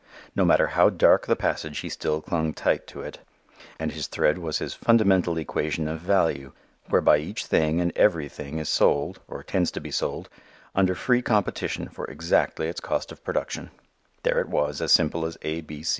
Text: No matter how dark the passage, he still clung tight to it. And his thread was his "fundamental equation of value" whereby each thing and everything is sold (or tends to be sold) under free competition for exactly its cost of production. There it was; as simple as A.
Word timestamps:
No 0.35 0.43
matter 0.45 0.65
how 0.65 0.89
dark 0.89 1.27
the 1.27 1.35
passage, 1.35 1.77
he 1.77 1.89
still 1.89 2.21
clung 2.23 2.55
tight 2.55 2.87
to 2.87 3.01
it. 3.01 3.19
And 3.77 3.91
his 3.91 4.07
thread 4.07 4.39
was 4.39 4.57
his 4.57 4.73
"fundamental 4.73 5.37
equation 5.37 5.87
of 5.87 5.99
value" 5.99 6.53
whereby 6.89 7.19
each 7.19 7.45
thing 7.45 7.79
and 7.79 7.95
everything 7.95 8.57
is 8.57 8.67
sold 8.67 9.19
(or 9.27 9.43
tends 9.43 9.69
to 9.73 9.79
be 9.79 9.91
sold) 9.91 10.27
under 10.73 10.95
free 10.95 11.21
competition 11.21 11.87
for 11.87 12.05
exactly 12.05 12.67
its 12.67 12.79
cost 12.79 13.11
of 13.11 13.23
production. 13.23 13.69
There 14.23 14.39
it 14.39 14.49
was; 14.49 14.81
as 14.81 14.91
simple 14.91 15.23
as 15.23 15.37
A. 15.43 15.61